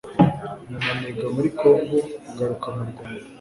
nyuma 0.69 0.91
niga 0.99 1.25
muri 1.35 1.49
Congo 1.59 1.97
ngaruka 2.31 2.67
mu 2.75 2.83
Rwanda 2.91 3.19